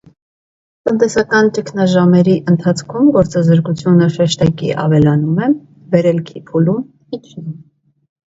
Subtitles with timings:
[0.89, 5.53] Տնտեսական ճգնաժամերի ընթացքում գործազրկությունը շեշտակի ավելանում է,
[5.93, 6.81] վերելքի փուլում՝
[7.19, 7.55] իջնում։